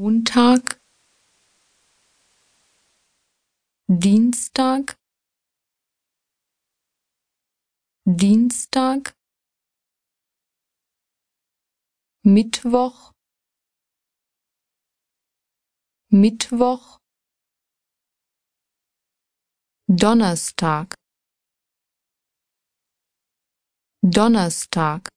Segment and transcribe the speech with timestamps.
[0.00, 0.78] Montag,
[3.88, 4.96] Dienstag,
[8.06, 9.16] Dienstag,
[12.22, 13.12] Mittwoch,
[16.10, 17.00] Mittwoch,
[19.88, 20.94] Donnerstag,
[24.04, 25.08] Donnerstag,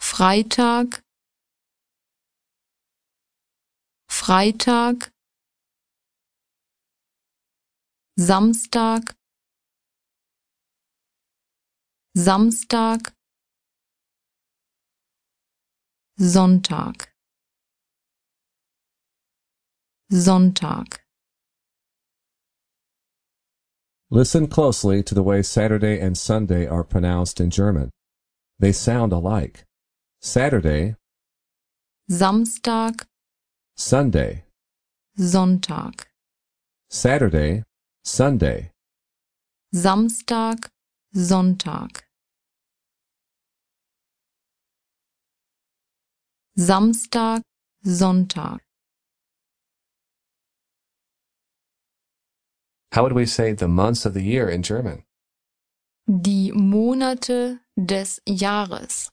[0.00, 1.07] Freitag,
[4.28, 5.08] Freitag,
[8.20, 9.14] Samstag,
[12.14, 13.10] Samstag,
[16.20, 17.06] Sonntag,
[20.12, 20.98] Sonntag.
[24.10, 27.88] Listen closely to the way Saturday and Sunday are pronounced in German.
[28.58, 29.64] They sound alike.
[30.20, 30.96] Saturday,
[32.10, 33.07] Samstag,
[33.80, 34.42] Sunday,
[35.16, 36.06] Sonntag,
[36.90, 37.62] Saturday,
[38.04, 38.72] Sunday,
[39.72, 40.66] Samstag,
[41.14, 42.02] Sonntag.
[46.58, 47.42] Samstag,
[47.86, 48.58] Sonntag.
[52.90, 55.04] How would we say the months of the year in German?
[56.08, 59.08] Die Monate des Jahres.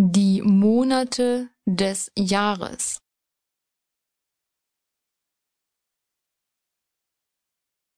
[0.00, 3.00] Die Monate des Jahres.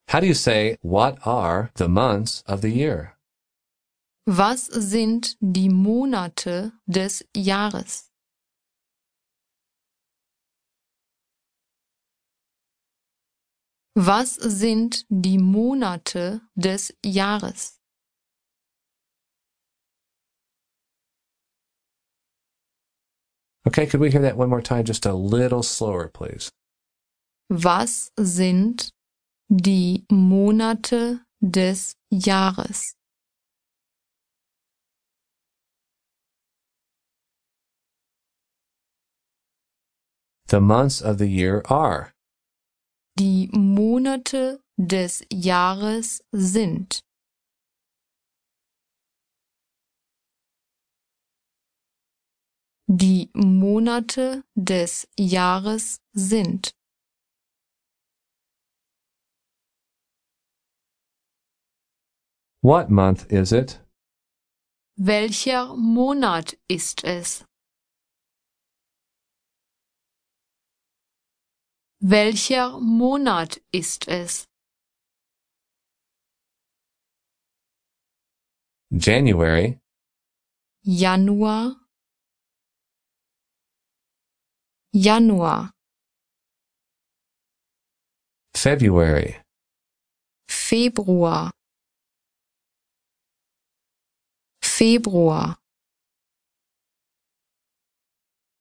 [0.09, 3.19] How do you say, what are the months of the year?
[4.27, 8.09] Was sind die Monate des Jahres?
[13.95, 17.80] Was sind die Monate des Jahres?
[23.67, 26.51] Okay, could we hear that one more time, just a little slower, please?
[27.51, 28.91] Was sind
[29.55, 32.95] die Monate des Jahres?
[40.47, 42.13] The months of the year are
[43.17, 47.03] Die Monate des Jahres sind
[52.93, 56.73] Die Monate des Jahres sind
[62.63, 63.79] What month is it?
[64.97, 67.45] Welcher Monat ist es?
[72.01, 74.49] Welcher Monat ist es?
[78.91, 79.79] January,
[80.83, 81.80] Januar
[84.93, 85.71] Januar.
[88.55, 89.41] February,
[90.49, 91.53] Februar.
[94.63, 95.57] Februar.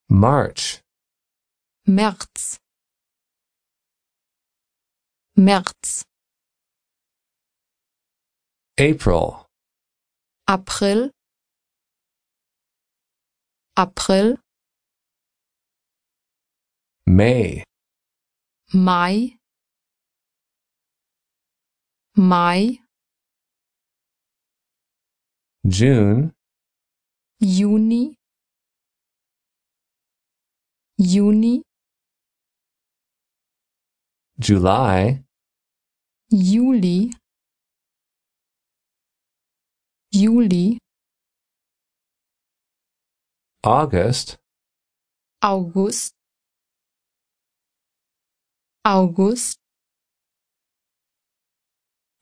[0.08, 0.80] March,
[1.86, 2.58] März.
[5.36, 6.04] März.
[8.78, 9.46] April,
[10.46, 11.10] April.
[13.76, 14.36] April
[17.20, 17.64] May,
[18.72, 19.36] Mai.
[22.16, 22.80] Mai.
[25.66, 26.32] June,
[27.42, 28.14] Juni.
[30.98, 31.60] Juni.
[34.38, 35.22] July,
[36.32, 37.12] Juli.
[40.10, 40.78] Juli.
[43.62, 44.38] August,
[45.42, 46.19] August
[48.84, 49.58] August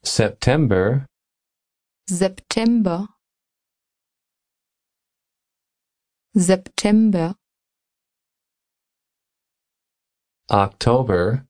[0.03, 1.05] September,
[2.07, 3.07] September
[6.35, 7.35] September
[10.51, 11.45] October,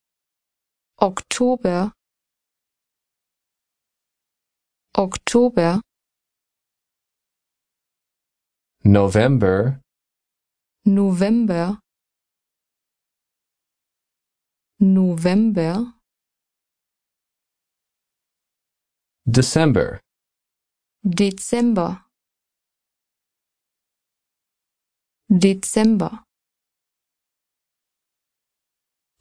[1.02, 1.92] Oktober
[4.96, 5.82] Oktober
[8.84, 9.82] November,
[10.86, 11.80] November
[14.80, 15.94] November.
[19.30, 20.02] December,
[21.06, 22.02] Dezember
[25.31, 26.20] Dezember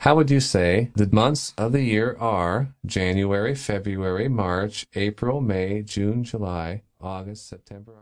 [0.01, 2.75] How would you say the months of the year are?
[2.87, 7.97] January, February, March, April, May, June, July, August, September.